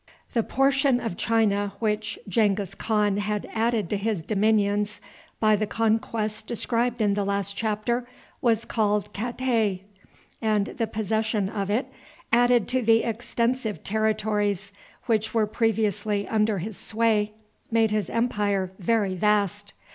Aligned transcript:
The 0.33 0.41
portion 0.41 0.99
of 0.99 1.15
China 1.15 1.73
which 1.77 2.17
Genghis 2.27 2.73
Khan 2.73 3.17
had 3.17 3.47
added 3.53 3.87
to 3.91 3.97
his 3.97 4.23
dominions 4.23 4.99
by 5.39 5.55
the 5.55 5.67
conquests 5.67 6.41
described 6.41 7.01
in 7.01 7.13
the 7.13 7.23
last 7.23 7.55
chapter 7.55 8.07
was 8.41 8.65
called 8.65 9.13
Katay, 9.13 9.81
and 10.41 10.65
the 10.65 10.87
possession 10.87 11.49
of 11.49 11.69
it, 11.69 11.85
added 12.33 12.67
to 12.69 12.81
the 12.81 13.03
extensive 13.03 13.83
territories 13.83 14.73
which 15.05 15.35
were 15.35 15.45
previously 15.45 16.27
under 16.27 16.57
his 16.57 16.75
sway, 16.77 17.33
made 17.69 17.91
his 17.91 18.09
empire 18.09 18.71
very 18.79 19.13
vast. 19.13 19.73